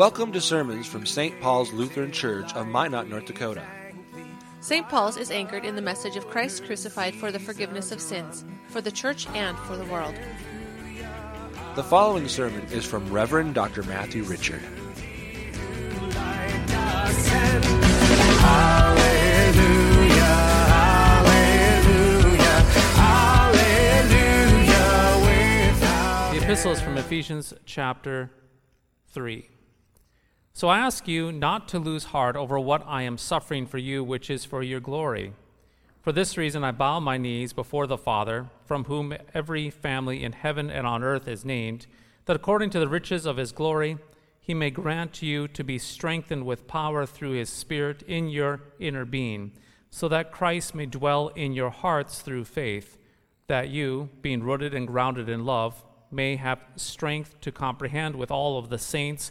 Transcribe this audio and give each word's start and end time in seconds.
Welcome 0.00 0.32
to 0.32 0.40
sermons 0.40 0.86
from 0.86 1.04
St. 1.04 1.38
Paul's 1.42 1.74
Lutheran 1.74 2.10
Church 2.10 2.54
of 2.54 2.66
Minot, 2.66 3.10
North 3.10 3.26
Dakota. 3.26 3.62
St. 4.62 4.88
Paul's 4.88 5.18
is 5.18 5.30
anchored 5.30 5.66
in 5.66 5.76
the 5.76 5.82
message 5.82 6.16
of 6.16 6.26
Christ 6.26 6.64
crucified 6.64 7.14
for 7.14 7.30
the 7.30 7.38
forgiveness 7.38 7.92
of 7.92 8.00
sins, 8.00 8.42
for 8.68 8.80
the 8.80 8.90
church 8.90 9.26
and 9.34 9.58
for 9.58 9.76
the 9.76 9.84
world. 9.84 10.14
The 11.74 11.82
following 11.82 12.28
sermon 12.28 12.62
is 12.72 12.86
from 12.86 13.12
Reverend 13.12 13.52
Dr. 13.52 13.82
Matthew 13.82 14.22
Richard. 14.22 14.62
The 26.32 26.42
epistle 26.42 26.72
is 26.72 26.80
from 26.80 26.96
Ephesians 26.96 27.52
chapter 27.66 28.30
3. 29.08 29.46
So 30.52 30.68
I 30.68 30.78
ask 30.78 31.06
you 31.08 31.32
not 31.32 31.68
to 31.68 31.78
lose 31.78 32.04
heart 32.04 32.36
over 32.36 32.58
what 32.58 32.84
I 32.86 33.02
am 33.02 33.18
suffering 33.18 33.66
for 33.66 33.78
you, 33.78 34.04
which 34.04 34.28
is 34.30 34.44
for 34.44 34.62
your 34.62 34.80
glory. 34.80 35.32
For 36.02 36.12
this 36.12 36.36
reason 36.36 36.64
I 36.64 36.72
bow 36.72 37.00
my 37.00 37.18
knees 37.18 37.52
before 37.52 37.86
the 37.86 37.98
Father, 37.98 38.48
from 38.64 38.84
whom 38.84 39.14
every 39.32 39.70
family 39.70 40.24
in 40.24 40.32
heaven 40.32 40.70
and 40.70 40.86
on 40.86 41.02
earth 41.02 41.28
is 41.28 41.44
named, 41.44 41.86
that 42.24 42.36
according 42.36 42.70
to 42.70 42.80
the 42.80 42.88
riches 42.88 43.26
of 43.26 43.36
his 43.36 43.52
glory 43.52 43.98
he 44.40 44.54
may 44.54 44.70
grant 44.70 45.22
you 45.22 45.46
to 45.46 45.62
be 45.62 45.78
strengthened 45.78 46.44
with 46.44 46.66
power 46.66 47.06
through 47.06 47.32
his 47.32 47.50
Spirit 47.50 48.02
in 48.02 48.28
your 48.28 48.60
inner 48.80 49.04
being, 49.04 49.52
so 49.90 50.08
that 50.08 50.32
Christ 50.32 50.74
may 50.74 50.86
dwell 50.86 51.28
in 51.28 51.52
your 51.52 51.70
hearts 51.70 52.20
through 52.20 52.46
faith, 52.46 52.98
that 53.46 53.68
you, 53.68 54.08
being 54.22 54.42
rooted 54.42 54.74
and 54.74 54.86
grounded 54.86 55.28
in 55.28 55.44
love, 55.44 55.84
may 56.10 56.36
have 56.36 56.64
strength 56.76 57.40
to 57.42 57.52
comprehend 57.52 58.16
with 58.16 58.30
all 58.30 58.58
of 58.58 58.70
the 58.70 58.78
saints 58.78 59.30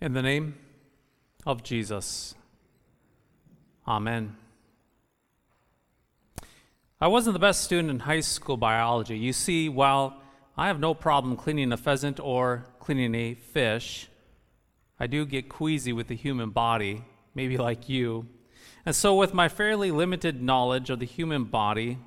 In 0.00 0.12
the 0.12 0.22
name 0.22 0.56
of 1.46 1.62
Jesus. 1.62 2.34
Amen. 3.86 4.36
I 7.00 7.06
wasn't 7.06 7.34
the 7.34 7.40
best 7.40 7.62
student 7.62 7.90
in 7.90 8.00
high 8.00 8.20
school 8.20 8.56
biology. 8.56 9.16
You 9.16 9.32
see, 9.32 9.68
while 9.68 10.20
I 10.56 10.66
have 10.66 10.80
no 10.80 10.94
problem 10.94 11.36
cleaning 11.36 11.72
a 11.72 11.76
pheasant 11.76 12.18
or 12.18 12.66
cleaning 12.80 13.14
a 13.14 13.34
fish, 13.34 14.08
I 14.98 15.06
do 15.06 15.24
get 15.24 15.48
queasy 15.48 15.92
with 15.92 16.08
the 16.08 16.16
human 16.16 16.50
body, 16.50 17.04
maybe 17.34 17.56
like 17.56 17.88
you. 17.88 18.26
And 18.84 18.96
so, 18.96 19.14
with 19.14 19.32
my 19.32 19.48
fairly 19.48 19.90
limited 19.90 20.42
knowledge 20.42 20.90
of 20.90 20.98
the 20.98 21.06
human 21.06 21.44
body, 21.44 21.98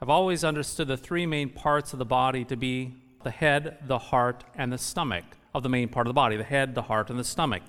I've 0.00 0.10
always 0.10 0.44
understood 0.44 0.88
the 0.88 0.96
three 0.96 1.26
main 1.26 1.50
parts 1.50 1.92
of 1.92 1.98
the 1.98 2.04
body 2.04 2.44
to 2.46 2.56
be 2.56 2.94
the 3.22 3.30
head, 3.30 3.78
the 3.86 3.98
heart, 3.98 4.44
and 4.54 4.72
the 4.72 4.78
stomach 4.78 5.37
of 5.54 5.62
the 5.62 5.68
main 5.68 5.88
part 5.88 6.06
of 6.06 6.10
the 6.10 6.14
body 6.14 6.36
the 6.36 6.44
head, 6.44 6.74
the 6.74 6.82
heart, 6.82 7.10
and 7.10 7.18
the 7.18 7.24
stomach. 7.24 7.62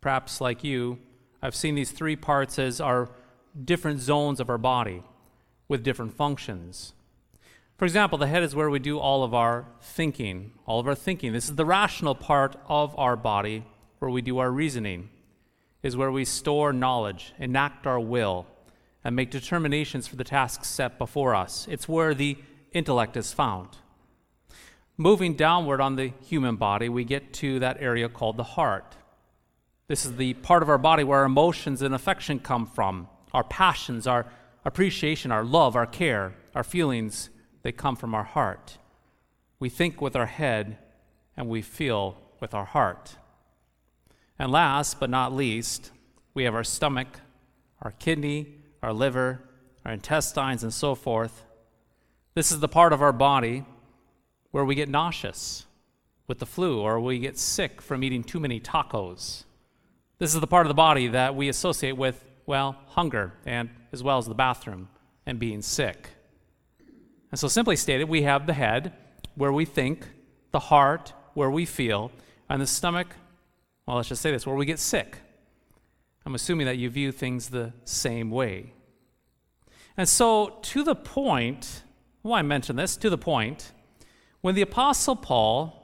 Perhaps, 0.00 0.40
like 0.40 0.62
you, 0.62 0.98
I've 1.42 1.54
seen 1.54 1.74
these 1.74 1.90
three 1.90 2.16
parts 2.16 2.58
as 2.58 2.80
our 2.80 3.08
different 3.64 4.00
zones 4.00 4.40
of 4.40 4.50
our 4.50 4.58
body 4.58 5.02
with 5.68 5.82
different 5.82 6.14
functions. 6.14 6.92
For 7.76 7.84
example, 7.84 8.16
the 8.16 8.26
head 8.26 8.42
is 8.42 8.54
where 8.54 8.70
we 8.70 8.78
do 8.78 8.98
all 8.98 9.22
of 9.22 9.34
our 9.34 9.66
thinking, 9.80 10.52
all 10.64 10.80
of 10.80 10.88
our 10.88 10.94
thinking. 10.94 11.32
This 11.32 11.48
is 11.48 11.56
the 11.56 11.66
rational 11.66 12.14
part 12.14 12.56
of 12.68 12.98
our 12.98 13.16
body 13.16 13.64
where 13.98 14.10
we 14.10 14.22
do 14.22 14.38
our 14.38 14.50
reasoning, 14.50 15.10
is 15.82 15.96
where 15.96 16.10
we 16.10 16.24
store 16.24 16.72
knowledge, 16.72 17.34
enact 17.38 17.86
our 17.86 18.00
will, 18.00 18.46
and 19.04 19.14
make 19.14 19.30
determinations 19.30 20.06
for 20.06 20.16
the 20.16 20.24
tasks 20.24 20.68
set 20.68 20.98
before 20.98 21.34
us. 21.34 21.66
It's 21.70 21.88
where 21.88 22.14
the 22.14 22.38
intellect 22.72 23.16
is 23.16 23.32
found. 23.32 23.68
Moving 24.98 25.34
downward 25.34 25.80
on 25.80 25.96
the 25.96 26.12
human 26.24 26.56
body, 26.56 26.88
we 26.88 27.04
get 27.04 27.34
to 27.34 27.58
that 27.58 27.76
area 27.80 28.08
called 28.08 28.38
the 28.38 28.44
heart. 28.44 28.96
This 29.88 30.06
is 30.06 30.16
the 30.16 30.34
part 30.34 30.62
of 30.62 30.70
our 30.70 30.78
body 30.78 31.04
where 31.04 31.20
our 31.20 31.26
emotions 31.26 31.82
and 31.82 31.94
affection 31.94 32.40
come 32.40 32.66
from. 32.66 33.08
Our 33.32 33.44
passions, 33.44 34.06
our 34.06 34.26
appreciation, 34.64 35.30
our 35.30 35.44
love, 35.44 35.76
our 35.76 35.86
care, 35.86 36.34
our 36.54 36.64
feelings, 36.64 37.28
they 37.62 37.72
come 37.72 37.94
from 37.94 38.14
our 38.14 38.24
heart. 38.24 38.78
We 39.58 39.68
think 39.68 40.00
with 40.00 40.16
our 40.16 40.26
head 40.26 40.78
and 41.36 41.48
we 41.48 41.60
feel 41.60 42.16
with 42.40 42.54
our 42.54 42.64
heart. 42.64 43.16
And 44.38 44.50
last 44.50 44.98
but 44.98 45.10
not 45.10 45.32
least, 45.32 45.90
we 46.32 46.44
have 46.44 46.54
our 46.54 46.64
stomach, 46.64 47.20
our 47.82 47.92
kidney, 47.92 48.54
our 48.82 48.94
liver, 48.94 49.42
our 49.84 49.92
intestines, 49.92 50.62
and 50.62 50.72
so 50.72 50.94
forth. 50.94 51.44
This 52.34 52.50
is 52.50 52.60
the 52.60 52.68
part 52.68 52.92
of 52.92 53.02
our 53.02 53.12
body 53.12 53.64
where 54.56 54.64
we 54.64 54.74
get 54.74 54.88
nauseous 54.88 55.66
with 56.26 56.38
the 56.38 56.46
flu 56.46 56.80
or 56.80 56.98
we 56.98 57.18
get 57.18 57.38
sick 57.38 57.82
from 57.82 58.02
eating 58.02 58.24
too 58.24 58.40
many 58.40 58.58
tacos. 58.58 59.44
This 60.18 60.34
is 60.34 60.40
the 60.40 60.46
part 60.46 60.64
of 60.64 60.68
the 60.68 60.74
body 60.74 61.08
that 61.08 61.36
we 61.36 61.50
associate 61.50 61.98
with, 61.98 62.24
well, 62.46 62.74
hunger 62.86 63.34
and 63.44 63.68
as 63.92 64.02
well 64.02 64.16
as 64.16 64.24
the 64.24 64.34
bathroom 64.34 64.88
and 65.26 65.38
being 65.38 65.60
sick. 65.60 66.08
And 67.30 67.38
so, 67.38 67.48
simply 67.48 67.76
stated, 67.76 68.08
we 68.08 68.22
have 68.22 68.46
the 68.46 68.54
head 68.54 68.94
where 69.34 69.52
we 69.52 69.66
think, 69.66 70.06
the 70.52 70.58
heart 70.58 71.12
where 71.34 71.50
we 71.50 71.66
feel, 71.66 72.10
and 72.48 72.62
the 72.62 72.66
stomach, 72.66 73.08
well, 73.84 73.98
let's 73.98 74.08
just 74.08 74.22
say 74.22 74.30
this, 74.30 74.46
where 74.46 74.56
we 74.56 74.64
get 74.64 74.78
sick. 74.78 75.18
I'm 76.24 76.34
assuming 76.34 76.64
that 76.64 76.78
you 76.78 76.88
view 76.88 77.12
things 77.12 77.50
the 77.50 77.74
same 77.84 78.30
way. 78.30 78.72
And 79.98 80.08
so, 80.08 80.60
to 80.62 80.82
the 80.82 80.94
point, 80.94 81.82
why 82.22 82.38
I 82.38 82.42
mention 82.42 82.76
this, 82.76 82.96
to 82.96 83.10
the 83.10 83.18
point, 83.18 83.72
when 84.40 84.54
the 84.54 84.62
Apostle 84.62 85.16
Paul 85.16 85.82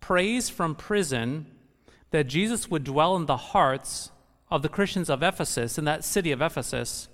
prays 0.00 0.48
from 0.48 0.74
prison 0.74 1.46
that 2.10 2.24
Jesus 2.24 2.70
would 2.70 2.84
dwell 2.84 3.16
in 3.16 3.26
the 3.26 3.36
hearts 3.36 4.10
of 4.50 4.62
the 4.62 4.68
Christians 4.68 5.10
of 5.10 5.22
Ephesus, 5.22 5.78
in 5.78 5.84
that 5.84 6.04
city 6.04 6.30
of 6.30 6.40
Ephesus, 6.40 7.08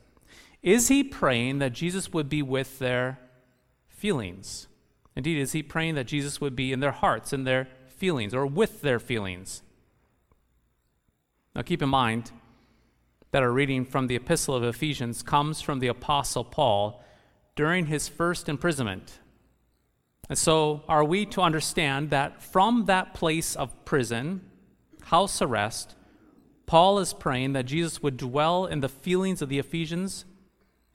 is 0.63 0.89
he 0.89 1.03
praying 1.03 1.59
that 1.59 1.73
Jesus 1.73 2.13
would 2.13 2.29
be 2.29 2.43
with 2.43 2.79
their 2.79 3.19
feelings? 3.89 4.69
Indeed, 5.17 5.39
is 5.39 5.53
he 5.53 5.63
praying 5.63 5.95
that 5.97 6.07
Jesus 6.07 6.41
would 6.41 6.55
be 6.55 6.73
in 6.73 6.81
their 6.81 6.93
hearts, 6.93 7.33
in 7.33 7.45
their 7.45 7.69
feelings, 7.89 8.35
or 8.35 8.47
with 8.47 8.83
their 8.83 8.99
feelings? 8.99 9.63
Now, 11.55 11.63
keep 11.63 11.83
in 11.83 11.89
mind 11.89 12.31
that 13.31 13.43
our 13.43 13.51
reading 13.51 13.85
from 13.85 14.07
the 14.07 14.17
Epistle 14.17 14.55
of 14.55 14.63
Ephesians 14.63 15.23
comes 15.23 15.61
from 15.61 15.81
the 15.81 15.89
Apostle 15.89 16.45
Paul 16.45 17.03
during 17.57 17.87
his 17.87 18.09
first 18.09 18.49
imprisonment. 18.49 19.19
And 20.33 20.39
so, 20.39 20.83
are 20.89 21.05
we 21.05 21.27
to 21.27 21.43
understand 21.43 22.09
that 22.09 22.43
from 22.43 22.87
that 22.87 23.13
place 23.13 23.55
of 23.55 23.85
prison, 23.85 24.41
house 25.03 25.43
arrest, 25.43 25.95
Paul 26.65 27.01
is 27.01 27.13
praying 27.13 27.53
that 27.53 27.67
Jesus 27.67 28.03
would 28.03 28.17
dwell 28.17 28.65
in 28.65 28.81
the 28.81 28.89
feelings 28.89 29.43
of 29.43 29.51
the 29.51 29.59
Ephesians? 29.59 30.25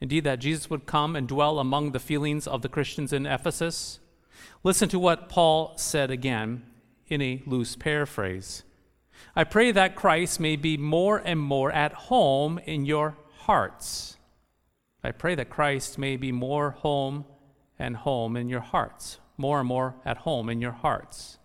Indeed, 0.01 0.23
that 0.23 0.39
Jesus 0.39 0.71
would 0.71 0.87
come 0.87 1.15
and 1.15 1.27
dwell 1.27 1.59
among 1.59 1.91
the 1.91 1.99
feelings 1.99 2.47
of 2.47 2.63
the 2.63 2.67
Christians 2.67 3.13
in 3.13 3.27
Ephesus? 3.27 3.99
Listen 4.63 4.89
to 4.89 4.97
what 4.97 5.29
Paul 5.29 5.77
said 5.77 6.09
again 6.09 6.63
in 7.07 7.21
a 7.21 7.43
loose 7.45 7.75
paraphrase. 7.75 8.63
I 9.35 9.43
pray 9.43 9.71
that 9.71 9.95
Christ 9.95 10.39
may 10.39 10.55
be 10.55 10.77
more 10.77 11.21
and 11.23 11.39
more 11.39 11.71
at 11.71 11.93
home 11.93 12.57
in 12.65 12.85
your 12.85 13.15
hearts. 13.41 14.17
I 15.03 15.11
pray 15.11 15.35
that 15.35 15.51
Christ 15.51 15.99
may 15.99 16.17
be 16.17 16.31
more 16.31 16.71
home 16.71 17.25
and 17.79 17.95
home 17.97 18.35
in 18.35 18.49
your 18.49 18.61
hearts, 18.61 19.19
more 19.37 19.59
and 19.59 19.67
more 19.67 19.95
at 20.05 20.17
home 20.17 20.49
in 20.49 20.61
your 20.61 20.71
hearts. 20.71 21.37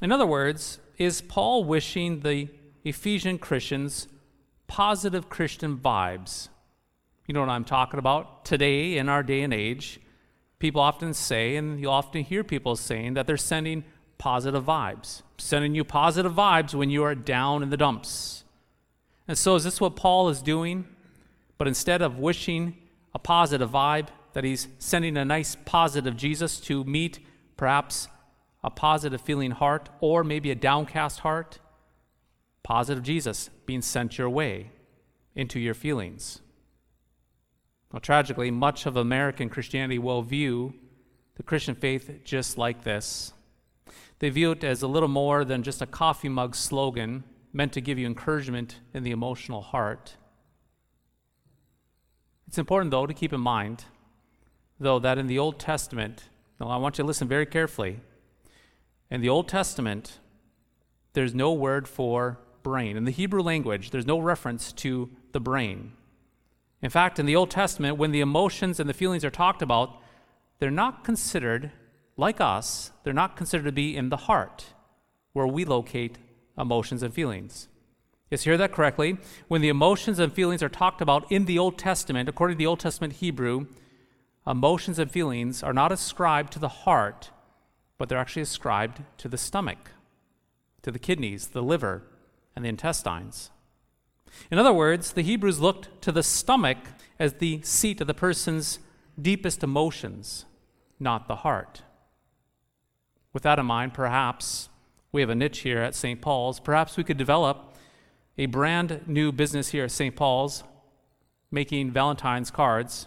In 0.00 0.12
other 0.12 0.26
words, 0.26 0.78
is 0.98 1.20
Paul 1.20 1.64
wishing 1.64 2.20
the 2.20 2.48
Ephesian 2.84 3.38
Christians 3.38 4.08
positive 4.66 5.28
Christian 5.28 5.76
vibes? 5.76 6.48
You 7.26 7.34
know 7.34 7.40
what 7.40 7.48
I'm 7.48 7.64
talking 7.64 7.98
about? 7.98 8.44
Today, 8.44 8.98
in 8.98 9.08
our 9.08 9.22
day 9.22 9.42
and 9.42 9.54
age, 9.54 10.00
people 10.58 10.80
often 10.80 11.14
say, 11.14 11.56
and 11.56 11.80
you 11.80 11.88
often 11.88 12.24
hear 12.24 12.44
people 12.44 12.76
saying, 12.76 13.14
that 13.14 13.26
they're 13.26 13.36
sending 13.36 13.84
positive 14.18 14.64
vibes, 14.64 15.22
sending 15.38 15.74
you 15.74 15.84
positive 15.84 16.32
vibes 16.32 16.74
when 16.74 16.90
you 16.90 17.02
are 17.04 17.14
down 17.14 17.62
in 17.62 17.70
the 17.70 17.76
dumps. 17.76 18.44
And 19.26 19.38
so, 19.38 19.54
is 19.54 19.64
this 19.64 19.80
what 19.80 19.96
Paul 19.96 20.28
is 20.28 20.42
doing? 20.42 20.84
But 21.58 21.68
instead 21.68 22.02
of 22.02 22.18
wishing 22.18 22.76
a 23.14 23.18
positive 23.18 23.70
vibe, 23.70 24.08
that 24.32 24.44
he's 24.44 24.68
sending 24.78 25.16
a 25.16 25.24
nice 25.24 25.56
positive 25.64 26.16
Jesus 26.16 26.60
to 26.60 26.84
meet 26.84 27.18
perhaps 27.56 28.08
a 28.64 28.70
positive 28.70 29.20
feeling 29.20 29.50
heart 29.50 29.88
or 30.00 30.24
maybe 30.24 30.50
a 30.50 30.54
downcast 30.54 31.20
heart? 31.20 31.58
Positive 32.62 33.02
Jesus 33.02 33.50
being 33.66 33.82
sent 33.82 34.18
your 34.18 34.30
way 34.30 34.70
into 35.34 35.58
your 35.58 35.74
feelings. 35.74 36.40
Well, 37.92 38.00
tragically, 38.00 38.50
much 38.50 38.86
of 38.86 38.96
American 38.96 39.48
Christianity 39.48 39.98
will 39.98 40.22
view 40.22 40.74
the 41.36 41.42
Christian 41.42 41.74
faith 41.74 42.20
just 42.24 42.56
like 42.56 42.84
this. 42.84 43.32
They 44.18 44.30
view 44.30 44.52
it 44.52 44.64
as 44.64 44.82
a 44.82 44.86
little 44.86 45.08
more 45.08 45.44
than 45.44 45.62
just 45.62 45.82
a 45.82 45.86
coffee 45.86 46.28
mug 46.28 46.54
slogan 46.54 47.24
meant 47.52 47.72
to 47.72 47.80
give 47.80 47.98
you 47.98 48.06
encouragement 48.06 48.80
in 48.94 49.02
the 49.02 49.10
emotional 49.10 49.60
heart. 49.60 50.16
It's 52.46 52.58
important, 52.58 52.90
though, 52.90 53.06
to 53.06 53.14
keep 53.14 53.32
in 53.32 53.40
mind, 53.40 53.84
though, 54.82 54.98
that 54.98 55.18
in 55.18 55.26
the 55.26 55.38
Old 55.38 55.58
Testament, 55.58 56.24
now 56.60 56.68
I 56.68 56.76
want 56.76 56.98
you 56.98 57.02
to 57.02 57.06
listen 57.06 57.28
very 57.28 57.46
carefully. 57.46 58.00
In 59.10 59.20
the 59.20 59.28
Old 59.28 59.48
Testament, 59.48 60.18
there's 61.12 61.34
no 61.34 61.52
word 61.52 61.88
for 61.88 62.38
brain. 62.62 62.96
In 62.96 63.04
the 63.04 63.10
Hebrew 63.10 63.42
language, 63.42 63.90
there's 63.90 64.06
no 64.06 64.18
reference 64.18 64.72
to 64.72 65.10
the 65.32 65.40
brain. 65.40 65.92
In 66.80 66.90
fact, 66.90 67.18
in 67.18 67.26
the 67.26 67.36
Old 67.36 67.50
Testament, 67.50 67.96
when 67.96 68.12
the 68.12 68.20
emotions 68.20 68.80
and 68.80 68.88
the 68.88 68.94
feelings 68.94 69.24
are 69.24 69.30
talked 69.30 69.62
about, 69.62 70.00
they're 70.58 70.70
not 70.70 71.04
considered, 71.04 71.70
like 72.16 72.40
us, 72.40 72.92
they're 73.04 73.12
not 73.12 73.36
considered 73.36 73.64
to 73.64 73.72
be 73.72 73.96
in 73.96 74.08
the 74.08 74.16
heart, 74.16 74.66
where 75.32 75.46
we 75.46 75.64
locate 75.64 76.18
emotions 76.58 77.02
and 77.02 77.14
feelings. 77.14 77.68
Yes, 78.30 78.44
hear 78.44 78.56
that 78.56 78.72
correctly. 78.72 79.18
When 79.48 79.60
the 79.60 79.68
emotions 79.68 80.18
and 80.18 80.32
feelings 80.32 80.62
are 80.62 80.68
talked 80.68 81.02
about 81.02 81.30
in 81.30 81.44
the 81.44 81.58
Old 81.58 81.78
Testament, 81.78 82.28
according 82.28 82.56
to 82.56 82.58
the 82.58 82.66
Old 82.66 82.80
Testament 82.80 83.14
Hebrew, 83.14 83.66
emotions 84.46 84.98
and 84.98 85.10
feelings 85.10 85.62
are 85.62 85.72
not 85.72 85.92
ascribed 85.92 86.52
to 86.52 86.58
the 86.58 86.68
heart, 86.68 87.30
but 87.98 88.08
they're 88.08 88.18
actually 88.18 88.42
ascribed 88.42 89.02
to 89.18 89.28
the 89.28 89.38
stomach, 89.38 89.90
to 90.82 90.90
the 90.90 90.98
kidneys, 90.98 91.48
the 91.48 91.62
liver, 91.62 92.02
and 92.56 92.64
the 92.64 92.68
intestines. 92.68 93.50
In 94.50 94.58
other 94.58 94.72
words, 94.72 95.12
the 95.12 95.22
Hebrews 95.22 95.60
looked 95.60 96.02
to 96.02 96.12
the 96.12 96.22
stomach 96.22 96.78
as 97.18 97.34
the 97.34 97.60
seat 97.62 98.00
of 98.00 98.06
the 98.06 98.14
person's 98.14 98.78
deepest 99.20 99.62
emotions, 99.62 100.46
not 100.98 101.28
the 101.28 101.36
heart. 101.36 101.82
With 103.32 103.42
that 103.44 103.58
in 103.58 103.66
mind, 103.66 103.94
perhaps 103.94 104.68
we 105.12 105.20
have 105.20 105.30
a 105.30 105.34
niche 105.34 105.60
here 105.60 105.78
at 105.78 105.94
St. 105.94 106.20
Paul's. 106.20 106.58
Perhaps 106.58 106.96
we 106.96 107.04
could 107.04 107.18
develop 107.18 107.74
a 108.38 108.46
brand 108.46 109.02
new 109.06 109.30
business 109.30 109.68
here 109.68 109.84
at 109.84 109.90
St. 109.90 110.16
Paul's, 110.16 110.64
making 111.50 111.90
Valentine's 111.90 112.50
cards 112.50 113.06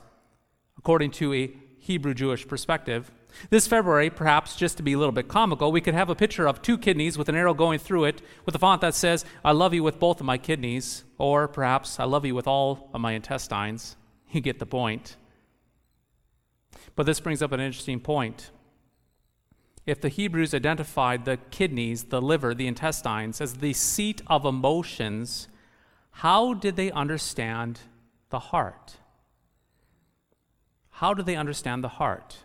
according 0.78 1.12
to 1.12 1.34
a 1.34 1.56
Hebrew 1.78 2.14
Jewish 2.14 2.48
perspective. 2.48 3.12
This 3.50 3.68
February, 3.68 4.10
perhaps 4.10 4.56
just 4.56 4.78
to 4.78 4.84
be 4.84 4.94
a 4.94 4.98
little 4.98 5.12
bit 5.12 5.28
comical, 5.28 5.72
we 5.72 5.82
could 5.82 5.94
have 5.94 6.10
a 6.10 6.16
picture 6.16 6.48
of 6.48 6.62
two 6.62 6.78
kidneys 6.78 7.18
with 7.18 7.30
an 7.30 7.36
arrow 7.36 7.54
going 7.54 7.80
through 7.80 8.06
it 8.06 8.22
with 8.46 8.56
a 8.56 8.60
font 8.60 8.82
that 8.82 8.96
says, 8.96 9.26
I 9.44 9.52
love 9.52 9.74
you 9.74 9.84
with 9.84 10.00
both 10.00 10.20
of 10.20 10.26
my 10.26 10.38
kidneys, 10.38 11.04
or 11.18 11.48
perhaps, 11.48 12.00
I 12.00 12.06
love 12.06 12.26
you 12.26 12.34
with 12.34 12.48
all 12.48 12.90
of 12.94 13.02
my 13.02 13.12
intestines. 13.12 13.98
You 14.32 14.42
get 14.42 14.60
the 14.60 14.66
point. 14.66 15.16
But 16.96 17.06
this 17.06 17.20
brings 17.20 17.42
up 17.42 17.52
an 17.52 17.60
interesting 17.60 18.00
point. 18.00 18.50
If 19.86 20.02
the 20.02 20.10
Hebrews 20.10 20.54
identified 20.54 21.24
the 21.24 21.38
kidneys, 21.52 22.06
the 22.06 22.22
liver, 22.22 22.56
the 22.56 22.68
intestines 22.68 23.40
as 23.40 23.56
the 23.56 23.74
seat 23.74 24.22
of 24.28 24.44
emotions, 24.44 25.48
how 26.12 26.54
did 26.54 26.76
they 26.76 26.92
understand 26.92 27.82
the 28.30 28.40
heart? 28.40 28.96
How 31.00 31.14
do 31.14 31.24
they 31.24 31.36
understand 31.36 31.84
the 31.84 31.90
heart? 31.90 32.38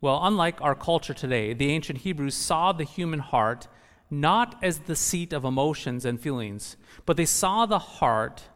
Well, 0.00 0.18
unlike 0.22 0.60
our 0.60 0.74
culture 0.74 1.14
today, 1.14 1.52
the 1.52 1.70
ancient 1.70 2.00
Hebrews 2.00 2.34
saw 2.34 2.72
the 2.72 2.82
human 2.82 3.20
heart 3.20 3.68
not 4.10 4.56
as 4.60 4.80
the 4.80 4.96
seat 4.96 5.32
of 5.32 5.44
emotions 5.44 6.04
and 6.04 6.20
feelings, 6.20 6.76
but 7.06 7.16
they 7.16 7.24
saw 7.24 7.64
the 7.64 7.78
heart, 7.78 8.48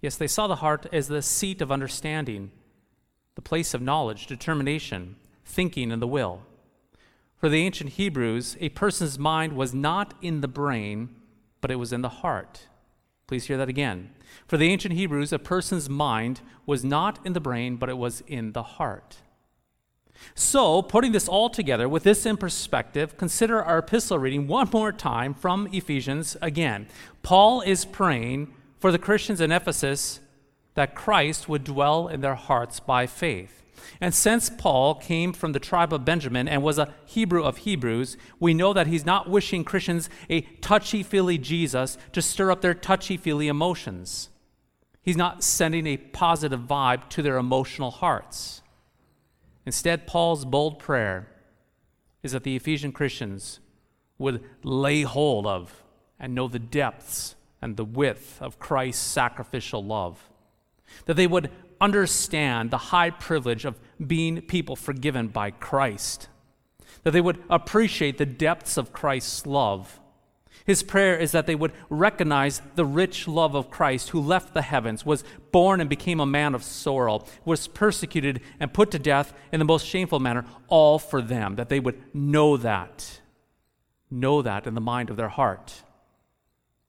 yes, 0.00 0.14
they 0.14 0.28
saw 0.28 0.46
the 0.46 0.56
heart 0.56 0.86
as 0.92 1.08
the 1.08 1.20
seat 1.20 1.60
of 1.60 1.72
understanding, 1.72 2.52
the 3.34 3.42
place 3.42 3.74
of 3.74 3.82
knowledge, 3.82 4.28
determination, 4.28 5.16
thinking, 5.44 5.90
and 5.90 6.00
the 6.00 6.06
will. 6.06 6.42
For 7.38 7.48
the 7.48 7.64
ancient 7.64 7.90
Hebrews, 7.90 8.56
a 8.60 8.68
person's 8.68 9.18
mind 9.18 9.54
was 9.54 9.74
not 9.74 10.14
in 10.22 10.42
the 10.42 10.48
brain, 10.48 11.08
but 11.60 11.72
it 11.72 11.76
was 11.76 11.92
in 11.92 12.02
the 12.02 12.08
heart. 12.08 12.68
Please 13.26 13.46
hear 13.46 13.56
that 13.56 13.68
again. 13.68 14.10
For 14.46 14.56
the 14.56 14.68
ancient 14.68 14.94
Hebrews, 14.94 15.32
a 15.32 15.38
person's 15.38 15.88
mind 15.88 16.40
was 16.64 16.84
not 16.84 17.18
in 17.24 17.32
the 17.32 17.40
brain, 17.40 17.76
but 17.76 17.88
it 17.88 17.98
was 17.98 18.22
in 18.26 18.52
the 18.52 18.62
heart. 18.62 19.16
So, 20.34 20.80
putting 20.80 21.12
this 21.12 21.28
all 21.28 21.50
together, 21.50 21.88
with 21.88 22.04
this 22.04 22.24
in 22.24 22.36
perspective, 22.36 23.16
consider 23.16 23.62
our 23.62 23.78
epistle 23.78 24.18
reading 24.18 24.46
one 24.46 24.68
more 24.72 24.92
time 24.92 25.34
from 25.34 25.68
Ephesians 25.72 26.36
again. 26.40 26.86
Paul 27.22 27.60
is 27.60 27.84
praying 27.84 28.54
for 28.78 28.92
the 28.92 28.98
Christians 28.98 29.40
in 29.40 29.52
Ephesus 29.52 30.20
that 30.74 30.94
Christ 30.94 31.48
would 31.48 31.64
dwell 31.64 32.08
in 32.08 32.20
their 32.20 32.34
hearts 32.34 32.80
by 32.80 33.06
faith. 33.06 33.62
And 34.00 34.14
since 34.14 34.50
Paul 34.50 34.94
came 34.94 35.32
from 35.32 35.52
the 35.52 35.60
tribe 35.60 35.92
of 35.92 36.04
Benjamin 36.04 36.48
and 36.48 36.62
was 36.62 36.78
a 36.78 36.92
Hebrew 37.04 37.42
of 37.42 37.58
Hebrews, 37.58 38.16
we 38.38 38.54
know 38.54 38.72
that 38.72 38.86
he's 38.86 39.06
not 39.06 39.28
wishing 39.28 39.64
Christians 39.64 40.08
a 40.28 40.42
touchy 40.60 41.02
feely 41.02 41.38
Jesus 41.38 41.96
to 42.12 42.22
stir 42.22 42.50
up 42.50 42.60
their 42.60 42.74
touchy 42.74 43.16
feely 43.16 43.48
emotions. 43.48 44.30
He's 45.02 45.16
not 45.16 45.44
sending 45.44 45.86
a 45.86 45.96
positive 45.96 46.60
vibe 46.60 47.08
to 47.10 47.22
their 47.22 47.36
emotional 47.36 47.90
hearts. 47.90 48.62
Instead, 49.64 50.06
Paul's 50.06 50.44
bold 50.44 50.78
prayer 50.78 51.28
is 52.22 52.32
that 52.32 52.42
the 52.42 52.56
Ephesian 52.56 52.92
Christians 52.92 53.60
would 54.18 54.42
lay 54.62 55.02
hold 55.02 55.46
of 55.46 55.82
and 56.18 56.34
know 56.34 56.48
the 56.48 56.58
depths 56.58 57.34
and 57.62 57.76
the 57.76 57.84
width 57.84 58.40
of 58.40 58.58
Christ's 58.58 59.02
sacrificial 59.02 59.84
love. 59.84 60.30
That 61.06 61.14
they 61.14 61.26
would 61.26 61.50
understand 61.80 62.70
the 62.70 62.78
high 62.78 63.10
privilege 63.10 63.64
of 63.64 63.78
being 64.04 64.40
people 64.42 64.76
forgiven 64.76 65.28
by 65.28 65.50
Christ. 65.50 66.28
That 67.02 67.12
they 67.12 67.20
would 67.20 67.42
appreciate 67.48 68.18
the 68.18 68.26
depths 68.26 68.76
of 68.76 68.92
Christ's 68.92 69.46
love 69.46 70.00
his 70.66 70.82
prayer 70.82 71.16
is 71.16 71.30
that 71.30 71.46
they 71.46 71.54
would 71.54 71.72
recognize 71.88 72.60
the 72.74 72.84
rich 72.84 73.28
love 73.28 73.54
of 73.54 73.70
Christ 73.70 74.10
who 74.10 74.20
left 74.20 74.52
the 74.52 74.62
heavens, 74.62 75.06
was 75.06 75.22
born 75.52 75.80
and 75.80 75.88
became 75.88 76.18
a 76.18 76.26
man 76.26 76.56
of 76.56 76.64
sorrow, 76.64 77.24
was 77.44 77.68
persecuted 77.68 78.40
and 78.58 78.74
put 78.74 78.90
to 78.90 78.98
death 78.98 79.32
in 79.52 79.60
the 79.60 79.64
most 79.64 79.86
shameful 79.86 80.18
manner, 80.18 80.44
all 80.66 80.98
for 80.98 81.22
them, 81.22 81.54
that 81.54 81.68
they 81.68 81.78
would 81.78 82.02
know 82.12 82.56
that, 82.56 83.20
know 84.10 84.42
that 84.42 84.66
in 84.66 84.74
the 84.74 84.80
mind 84.80 85.08
of 85.08 85.16
their 85.16 85.28
heart, 85.28 85.84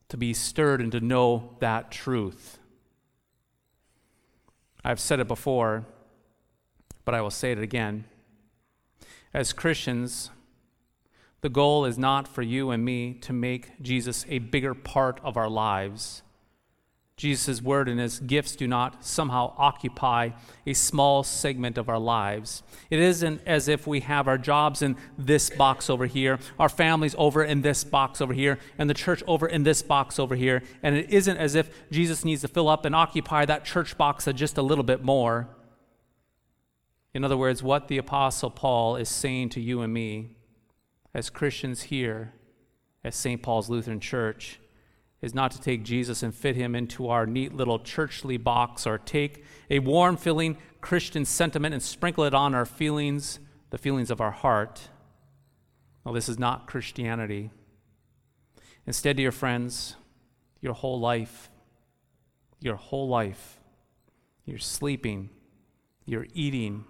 to 0.10 0.18
be 0.18 0.34
stirred 0.34 0.82
and 0.82 0.92
to 0.92 1.00
know 1.00 1.56
that 1.60 1.92
truth. 1.92 2.57
I've 4.88 5.02
said 5.02 5.20
it 5.20 5.28
before, 5.28 5.86
but 7.04 7.14
I 7.14 7.20
will 7.20 7.30
say 7.30 7.52
it 7.52 7.60
again. 7.60 8.06
As 9.34 9.52
Christians, 9.52 10.32
the 11.42 11.50
goal 11.50 11.84
is 11.84 11.98
not 11.98 12.26
for 12.26 12.42
you 12.42 12.72
and 12.72 12.86
me 12.86 13.16
to 13.16 13.34
make 13.34 13.82
Jesus 13.82 14.26
a 14.30 14.40
bigger 14.40 14.74
part 14.74 15.20
of 15.26 15.36
our 15.36 15.50
lives. 15.50 16.22
Jesus' 17.18 17.64
word 17.64 17.90
and 17.90 18.00
his 18.00 18.20
gifts 18.20 18.56
do 18.56 18.68
not 18.68 19.04
somehow 19.04 19.56
occupy 19.58 20.30
a 20.68 20.74
small 20.74 21.24
segment 21.24 21.76
of 21.76 21.90
our 21.90 21.98
lives. 21.98 22.62
It 22.92 23.00
isn't 23.00 23.42
as 23.44 23.68
if 23.68 23.88
we 23.88 24.02
have 24.02 24.28
our 24.28 24.38
jobs 24.38 24.84
in 24.84 24.96
this 25.18 25.50
box 25.50 25.90
over 25.90 26.06
here, 26.06 26.38
our 26.60 26.70
families 26.70 27.16
over 27.18 27.44
in 27.44 27.64
this 27.64 27.84
box 27.84 28.22
over 28.22 28.34
here, 28.34 28.60
and 28.78 28.88
the 28.88 28.94
church 28.94 29.24
over 29.26 29.48
in 29.48 29.64
this 29.64 29.82
box 29.82 30.20
over 30.20 30.36
here. 30.36 30.62
And 30.84 30.96
it 30.96 31.10
isn't 31.10 31.38
as 31.38 31.56
if 31.56 31.72
Jesus 31.90 32.24
needs 32.24 32.42
to 32.42 32.48
fill 32.48 32.70
up 32.70 32.86
and 32.86 32.94
occupy 32.94 33.46
that 33.46 33.66
church 33.66 33.98
box 33.98 34.30
just 34.36 34.60
a 34.60 34.62
little 34.62 34.84
bit 34.84 35.04
more. 35.04 35.50
In 37.16 37.24
other 37.24 37.38
words, 37.38 37.64
what 37.64 37.88
the 37.88 37.98
Apostle 37.98 38.52
Paul 38.52 38.96
is 38.96 39.10
saying 39.10 39.50
to 39.50 39.60
you 39.60 39.82
and 39.82 39.92
me 39.92 40.36
as 41.16 41.32
Christians 41.32 41.84
here 41.84 42.34
at 43.04 43.16
St. 43.16 43.42
Paul's 43.42 43.72
Lutheran 43.72 44.00
Church 44.00 44.60
is 45.22 45.34
not 45.34 45.52
to 45.52 45.62
take 45.62 45.84
Jesus 45.84 46.22
and 46.22 46.34
fit 46.34 46.56
him 46.56 46.76
into 46.76 47.10
our 47.10 47.26
neat 47.26 47.54
little 47.54 47.80
churchly 47.80 48.38
box 48.38 48.86
or 48.86 48.98
take 48.98 49.44
a 49.70 49.80
warm 49.80 50.16
feeling 50.18 50.58
Christian 50.80 51.26
sentiment 51.26 51.74
and 51.74 51.82
sprinkle 51.82 52.24
it 52.24 52.34
on 52.34 52.54
our 52.54 52.66
feelings, 52.66 53.40
the 53.72 53.78
feelings 53.78 54.12
of 54.12 54.22
our 54.22 54.32
heart. 54.32 54.90
Well, 56.04 56.14
this 56.14 56.30
is 56.30 56.38
not 56.38 56.68
Christianity. 56.68 57.50
Instead, 58.86 59.18
dear 59.18 59.32
friends, 59.32 59.96
your 60.62 60.74
whole 60.74 61.00
life, 61.00 61.50
your 62.60 62.76
whole 62.76 63.10
life, 63.10 63.60
you're 64.46 64.60
sleeping, 64.60 65.30
you're 66.06 66.28
eating, 66.34 66.86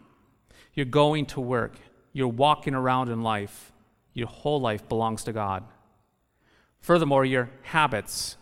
you're 0.74 0.86
going 0.86 1.26
to 1.28 1.42
work, 1.42 1.78
you're 2.14 2.28
walking 2.28 2.76
around 2.76 3.10
in 3.10 3.22
life 3.22 3.72
your 4.18 4.28
whole 4.28 4.60
life 4.60 4.90
belongs 4.90 5.24
to 5.26 5.32
God. 5.32 5.64
Furthermore, 6.88 7.26
your 7.26 7.50
habits, 7.64 8.38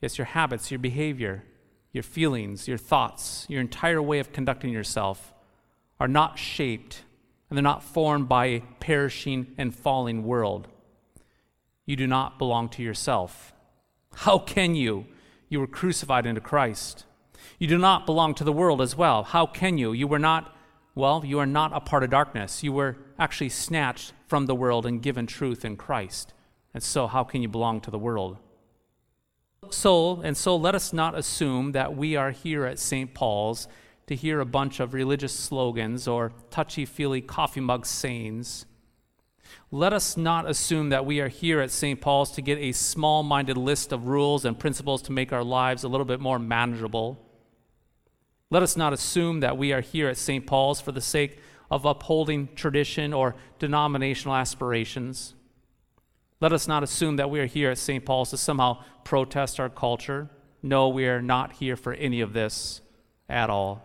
yes, 0.00 0.16
your 0.16 0.26
habits, 0.26 0.70
your 0.70 0.78
behavior, 0.78 1.42
your 1.90 2.04
feelings, 2.04 2.68
your 2.68 2.78
thoughts, 2.78 3.46
your 3.48 3.60
entire 3.60 4.00
way 4.00 4.20
of 4.20 4.30
conducting 4.32 4.72
yourself 4.72 5.34
are 5.98 6.06
not 6.06 6.38
shaped 6.38 7.02
and 7.50 7.56
they're 7.56 7.62
not 7.64 7.82
formed 7.82 8.28
by 8.28 8.46
a 8.46 8.60
perishing 8.78 9.56
and 9.58 9.74
falling 9.74 10.22
world. 10.22 10.68
you 11.84 11.96
do 11.96 12.06
not 12.06 12.38
belong 12.38 12.68
to 12.68 12.82
yourself. 12.84 13.52
How 14.14 14.38
can 14.38 14.76
you? 14.76 15.06
You 15.48 15.58
were 15.58 15.66
crucified 15.66 16.26
into 16.26 16.40
Christ. 16.40 17.06
You 17.58 17.66
do 17.66 17.76
not 17.76 18.06
belong 18.06 18.36
to 18.36 18.44
the 18.44 18.52
world 18.52 18.80
as 18.80 18.94
well. 18.94 19.24
How 19.24 19.46
can 19.46 19.78
you? 19.78 19.92
You 19.92 20.06
were 20.06 20.20
not, 20.20 20.56
well, 20.94 21.24
you 21.26 21.40
are 21.40 21.44
not 21.60 21.72
a 21.74 21.80
part 21.80 22.04
of 22.04 22.10
darkness. 22.10 22.62
You 22.62 22.72
were 22.72 22.98
actually 23.18 23.48
snatched 23.48 24.12
from 24.28 24.46
the 24.46 24.54
world 24.54 24.86
and 24.86 25.02
given 25.02 25.26
truth 25.26 25.64
in 25.64 25.76
Christ. 25.76 26.34
And 26.74 26.82
so, 26.82 27.06
how 27.06 27.24
can 27.24 27.42
you 27.42 27.48
belong 27.48 27.80
to 27.82 27.90
the 27.90 27.98
world? 27.98 28.38
So, 29.70 30.20
and 30.22 30.36
so 30.36 30.56
let 30.56 30.74
us 30.74 30.92
not 30.92 31.16
assume 31.16 31.72
that 31.72 31.96
we 31.96 32.16
are 32.16 32.30
here 32.30 32.64
at 32.64 32.78
St. 32.78 33.12
Paul's 33.12 33.68
to 34.06 34.14
hear 34.14 34.40
a 34.40 34.46
bunch 34.46 34.80
of 34.80 34.94
religious 34.94 35.32
slogans 35.32 36.08
or 36.08 36.32
touchy 36.50 36.86
feely 36.86 37.20
coffee 37.20 37.60
mug 37.60 37.84
sayings. 37.84 38.64
Let 39.70 39.92
us 39.92 40.16
not 40.16 40.48
assume 40.48 40.88
that 40.90 41.04
we 41.04 41.20
are 41.20 41.28
here 41.28 41.60
at 41.60 41.70
St. 41.70 42.00
Paul's 42.00 42.30
to 42.32 42.42
get 42.42 42.58
a 42.58 42.72
small 42.72 43.22
minded 43.22 43.56
list 43.56 43.92
of 43.92 44.06
rules 44.06 44.44
and 44.44 44.58
principles 44.58 45.02
to 45.02 45.12
make 45.12 45.32
our 45.32 45.44
lives 45.44 45.84
a 45.84 45.88
little 45.88 46.06
bit 46.06 46.20
more 46.20 46.38
manageable. 46.38 47.18
Let 48.50 48.62
us 48.62 48.76
not 48.76 48.94
assume 48.94 49.40
that 49.40 49.58
we 49.58 49.72
are 49.72 49.82
here 49.82 50.08
at 50.08 50.16
St. 50.16 50.46
Paul's 50.46 50.80
for 50.80 50.92
the 50.92 51.02
sake 51.02 51.38
of 51.70 51.84
upholding 51.84 52.48
tradition 52.54 53.12
or 53.12 53.34
denominational 53.58 54.36
aspirations. 54.36 55.34
Let 56.40 56.52
us 56.52 56.68
not 56.68 56.82
assume 56.82 57.16
that 57.16 57.30
we 57.30 57.40
are 57.40 57.46
here 57.46 57.70
at 57.70 57.78
St. 57.78 58.04
Paul's 58.04 58.30
to 58.30 58.36
somehow 58.36 58.82
protest 59.04 59.58
our 59.58 59.68
culture. 59.68 60.30
No, 60.62 60.88
we 60.88 61.06
are 61.06 61.22
not 61.22 61.54
here 61.54 61.76
for 61.76 61.92
any 61.94 62.20
of 62.20 62.32
this 62.32 62.80
at 63.28 63.50
all. 63.50 63.84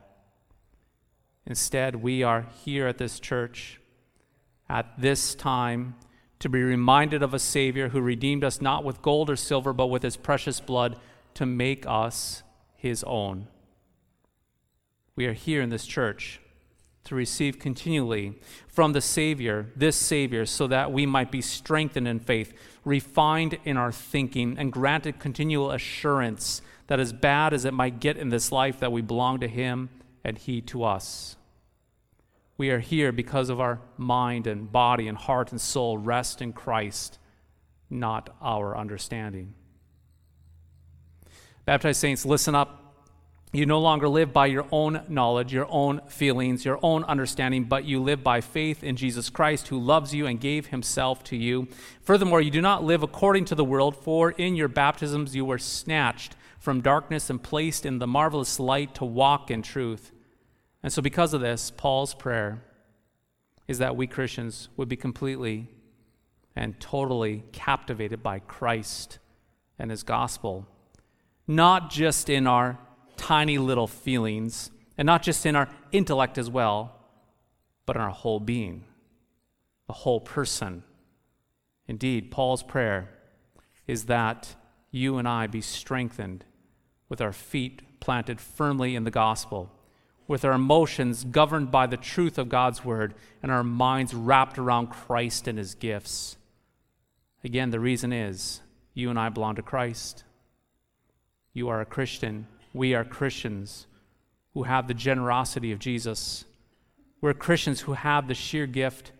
Instead, 1.45 1.95
we 1.95 2.23
are 2.23 2.45
here 2.63 2.87
at 2.87 2.97
this 2.97 3.19
church 3.19 3.79
at 4.69 4.99
this 4.99 5.35
time 5.35 5.95
to 6.39 6.49
be 6.49 6.61
reminded 6.61 7.23
of 7.23 7.33
a 7.33 7.39
Savior 7.39 7.89
who 7.89 8.01
redeemed 8.01 8.43
us 8.43 8.61
not 8.61 8.83
with 8.83 9.01
gold 9.01 9.29
or 9.29 9.35
silver, 9.35 9.73
but 9.73 9.87
with 9.87 10.03
his 10.03 10.17
precious 10.17 10.59
blood 10.59 10.97
to 11.33 11.45
make 11.45 11.85
us 11.87 12.43
his 12.75 13.03
own. 13.05 13.47
We 15.15 15.25
are 15.25 15.33
here 15.33 15.61
in 15.61 15.69
this 15.69 15.85
church 15.85 16.39
to 17.05 17.15
receive 17.15 17.59
continually 17.59 18.39
from 18.67 18.93
the 18.93 19.01
Savior, 19.01 19.67
this 19.75 19.95
Savior, 19.95 20.45
so 20.45 20.67
that 20.67 20.91
we 20.91 21.05
might 21.05 21.31
be 21.31 21.41
strengthened 21.41 22.07
in 22.07 22.19
faith, 22.19 22.53
refined 22.85 23.57
in 23.65 23.77
our 23.77 23.91
thinking, 23.91 24.57
and 24.57 24.71
granted 24.71 25.19
continual 25.19 25.71
assurance 25.71 26.61
that 26.87 26.99
as 26.99 27.13
bad 27.13 27.53
as 27.53 27.65
it 27.65 27.73
might 27.73 27.99
get 27.99 28.17
in 28.17 28.29
this 28.29 28.51
life, 28.51 28.79
that 28.79 28.91
we 28.91 29.01
belong 29.01 29.39
to 29.39 29.47
Him 29.47 29.89
and 30.23 30.37
He 30.37 30.61
to 30.61 30.83
us. 30.83 31.35
We 32.57 32.69
are 32.69 32.79
here 32.79 33.11
because 33.11 33.49
of 33.49 33.59
our 33.59 33.81
mind 33.97 34.47
and 34.47 34.71
body 34.71 35.07
and 35.07 35.17
heart 35.17 35.51
and 35.51 35.59
soul 35.59 35.97
rest 35.97 36.41
in 36.41 36.53
Christ, 36.53 37.17
not 37.89 38.35
our 38.41 38.77
understanding. 38.77 39.53
Baptized 41.65 41.99
saints, 41.99 42.25
listen 42.25 42.55
up. 42.55 42.82
You 43.55 43.67
no 43.67 43.79
longer 43.79 44.09
live 44.09 44.33
by 44.33 44.47
your 44.47 44.65
own 44.71 45.03
knowledge, 45.07 45.53
your 45.53 45.67
own 45.69 46.01
feelings, 46.07 46.65
your 46.65 46.79
own 46.81 47.03
understanding, 47.03 47.65
but 47.65 47.85
you 47.85 48.01
live 48.01 48.23
by 48.23 48.41
faith 48.41 48.83
in 48.83 48.95
Jesus 48.95 49.29
Christ, 49.29 49.67
who 49.67 49.77
loves 49.77 50.11
you 50.11 50.25
and 50.25 50.39
gave 50.39 50.67
himself 50.67 51.23
to 51.25 51.37
you. 51.37 51.67
Furthermore, 52.01 52.41
you 52.41 52.49
do 52.49 52.61
not 52.61 52.83
live 52.83 53.03
according 53.03 53.45
to 53.45 53.55
the 53.55 53.63
world, 53.63 53.95
for 53.95 54.31
in 54.31 54.55
your 54.55 54.69
baptisms 54.69 55.35
you 55.35 55.45
were 55.45 55.59
snatched 55.59 56.35
from 56.57 56.81
darkness 56.81 57.29
and 57.29 57.43
placed 57.43 57.85
in 57.85 57.99
the 57.99 58.07
marvelous 58.07 58.59
light 58.59 58.95
to 58.95 59.05
walk 59.05 59.51
in 59.51 59.61
truth. 59.61 60.11
And 60.81 60.91
so, 60.91 61.03
because 61.03 61.35
of 61.35 61.41
this, 61.41 61.69
Paul's 61.69 62.15
prayer 62.15 62.63
is 63.67 63.77
that 63.77 63.95
we 63.95 64.07
Christians 64.07 64.69
would 64.77 64.89
be 64.89 64.95
completely 64.95 65.69
and 66.55 66.79
totally 66.79 67.43
captivated 67.51 68.23
by 68.23 68.39
Christ 68.39 69.19
and 69.77 69.91
his 69.91 70.01
gospel, 70.01 70.65
not 71.45 71.91
just 71.91 72.31
in 72.31 72.47
our 72.47 72.79
tiny 73.23 73.57
little 73.57 73.87
feelings, 73.87 74.69
and 74.97 75.05
not 75.05 75.23
just 75.23 75.45
in 75.45 75.55
our 75.55 75.69
intellect 75.91 76.37
as 76.37 76.49
well, 76.49 76.99
but 77.85 77.95
in 77.95 78.01
our 78.01 78.09
whole 78.09 78.39
being, 78.39 78.83
the 79.87 79.93
whole 79.93 80.19
person. 80.19 80.83
Indeed, 81.87 82.31
Paul's 82.31 82.63
prayer 82.63 83.09
is 83.87 84.05
that 84.05 84.55
you 84.91 85.17
and 85.17 85.27
I 85.27 85.47
be 85.47 85.61
strengthened 85.61 86.43
with 87.07 87.21
our 87.21 87.31
feet 87.31 87.99
planted 87.99 88.41
firmly 88.41 88.95
in 88.95 89.05
the 89.05 89.11
gospel 89.11 89.71
with 90.27 90.45
our 90.45 90.53
emotions 90.53 91.23
governed 91.23 91.69
by 91.71 91.85
the 91.85 91.97
truth 91.97 92.37
of 92.37 92.49
God's 92.49 92.83
word 92.83 93.13
and 93.41 93.51
our 93.51 93.63
minds 93.63 94.13
wrapped 94.13 94.57
around 94.57 94.87
Christ 94.87 95.47
and 95.47 95.57
his 95.57 95.75
gifts. 95.75 96.37
Again, 97.43 97.71
the 97.71 97.79
reason 97.79 98.13
is 98.13 98.61
you 98.93 99.09
and 99.09 99.19
I 99.19 99.29
belong 99.29 99.55
to 99.55 99.61
Christ. 99.61 100.23
You 101.53 101.69
are 101.69 101.81
a 101.81 101.85
Christian. 101.85 102.47
We 102.73 102.95
are 102.95 103.05
Christians 103.05 103.87
who 104.53 104.63
have 104.63 104.87
the 104.87 104.93
generosity 104.93 105.71
of 105.71 105.79
Jesus. 105.79 106.45
We're 107.21 107.33
Christians 107.33 107.81
who 107.81 107.93
have 107.93 108.27
the 108.27 108.33
sheer 108.33 108.65
gift 108.67 109.11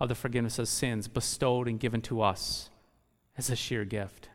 of 0.00 0.08
the 0.08 0.14
forgiveness 0.14 0.58
of 0.58 0.68
sins 0.68 1.06
bestowed 1.06 1.68
and 1.68 1.78
given 1.78 2.00
to 2.02 2.22
us 2.22 2.70
as 3.36 3.50
a 3.50 3.56
sheer 3.56 3.84
gift. 3.84 4.28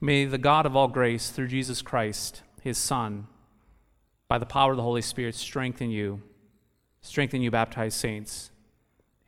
May 0.00 0.24
the 0.24 0.38
God 0.38 0.66
of 0.66 0.76
all 0.76 0.88
grace, 0.88 1.30
through 1.30 1.48
Jesus 1.48 1.82
Christ, 1.82 2.42
his 2.60 2.78
Son, 2.78 3.26
by 4.28 4.38
the 4.38 4.46
power 4.46 4.72
of 4.72 4.76
the 4.76 4.82
Holy 4.82 5.02
Spirit, 5.02 5.34
strengthen 5.34 5.90
you, 5.90 6.22
strengthen 7.00 7.42
you, 7.42 7.50
baptized 7.50 7.98
saints, 7.98 8.50